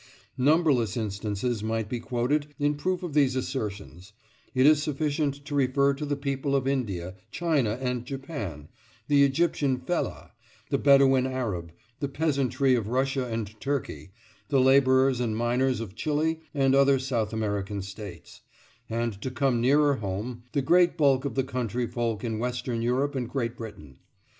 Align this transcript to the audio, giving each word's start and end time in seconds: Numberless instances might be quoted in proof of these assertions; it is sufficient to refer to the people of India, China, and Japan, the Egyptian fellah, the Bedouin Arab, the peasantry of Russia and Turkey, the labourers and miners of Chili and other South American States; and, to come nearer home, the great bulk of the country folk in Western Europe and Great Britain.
Numberless 0.39 0.97
instances 0.97 1.63
might 1.63 1.87
be 1.87 1.99
quoted 1.99 2.55
in 2.57 2.73
proof 2.73 3.03
of 3.03 3.13
these 3.13 3.35
assertions; 3.35 4.13
it 4.55 4.65
is 4.65 4.81
sufficient 4.81 5.45
to 5.45 5.53
refer 5.53 5.93
to 5.93 6.07
the 6.07 6.15
people 6.15 6.55
of 6.55 6.67
India, 6.67 7.13
China, 7.29 7.77
and 7.79 8.03
Japan, 8.03 8.67
the 9.07 9.23
Egyptian 9.23 9.77
fellah, 9.77 10.31
the 10.71 10.79
Bedouin 10.79 11.27
Arab, 11.27 11.71
the 11.99 12.07
peasantry 12.07 12.73
of 12.73 12.87
Russia 12.87 13.27
and 13.27 13.53
Turkey, 13.61 14.09
the 14.47 14.59
labourers 14.59 15.19
and 15.19 15.37
miners 15.37 15.79
of 15.79 15.93
Chili 15.93 16.39
and 16.51 16.73
other 16.73 16.97
South 16.97 17.31
American 17.31 17.83
States; 17.83 18.41
and, 18.89 19.21
to 19.21 19.29
come 19.29 19.61
nearer 19.61 19.97
home, 19.97 20.41
the 20.53 20.63
great 20.63 20.97
bulk 20.97 21.25
of 21.25 21.35
the 21.35 21.43
country 21.43 21.85
folk 21.85 22.23
in 22.23 22.39
Western 22.39 22.81
Europe 22.81 23.13
and 23.13 23.29
Great 23.29 23.55
Britain. 23.55 23.99